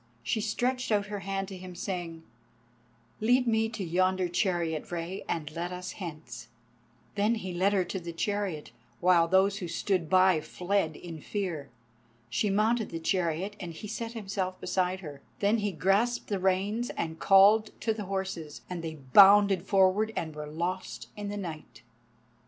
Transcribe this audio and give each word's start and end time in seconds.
She 0.23 0.41
stretched 0.41 0.91
out 0.91 1.05
her 1.13 1.19
hand 1.19 1.47
to 1.49 1.55
him, 1.55 1.75
saying: 1.75 2.23
"Lead 3.19 3.45
me 3.45 3.69
to 3.69 3.83
yonder 3.83 4.27
chariot, 4.27 4.91
Rei, 4.91 5.23
and 5.29 5.51
let 5.51 5.71
us 5.71 5.91
hence." 5.91 6.47
Then 7.13 7.35
he 7.35 7.53
led 7.53 7.73
her 7.73 7.83
to 7.83 7.99
the 7.99 8.11
chariot, 8.11 8.71
while 8.99 9.27
those 9.27 9.59
who 9.59 9.67
stood 9.67 10.09
by 10.09 10.41
fled 10.41 10.95
in 10.95 11.21
fear. 11.21 11.69
She 12.31 12.49
mounted 12.49 12.89
the 12.89 12.99
chariot, 12.99 13.55
and 13.59 13.73
he 13.75 13.87
set 13.87 14.13
himself 14.13 14.59
beside 14.59 15.01
her. 15.01 15.21
Then 15.37 15.59
he 15.59 15.71
grasped 15.71 16.29
the 16.29 16.39
reins 16.39 16.89
and 16.97 17.19
called 17.19 17.69
to 17.81 17.93
the 17.93 18.05
horses, 18.05 18.61
and 18.67 18.83
they 18.83 18.95
bounded 18.95 19.67
forward 19.67 20.11
and 20.15 20.33
were 20.35 20.47
lost 20.47 21.09
in 21.15 21.29
the 21.29 21.37
night. 21.37 21.83